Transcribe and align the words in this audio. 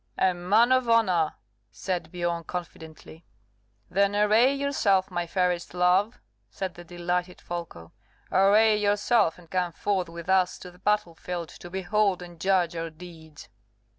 "A 0.17 0.33
man 0.33 0.71
of 0.71 0.89
honour," 0.89 1.35
said 1.69 2.11
Biorn 2.11 2.43
confidently. 2.45 3.23
"Then 3.87 4.15
array 4.15 4.51
yourself, 4.51 5.11
my 5.11 5.27
fairest 5.27 5.75
love," 5.75 6.17
said 6.49 6.73
the 6.73 6.83
delighted 6.83 7.39
Folko; 7.39 7.91
"array 8.31 8.75
yourself 8.77 9.37
and 9.37 9.47
come 9.47 9.73
forth 9.73 10.09
with 10.09 10.27
us 10.27 10.57
to 10.57 10.71
the 10.71 10.79
battle 10.79 11.13
field 11.13 11.49
to 11.49 11.69
behold 11.69 12.23
and 12.23 12.41
judge 12.41 12.75
our 12.75 12.89
deeds." 12.89 13.47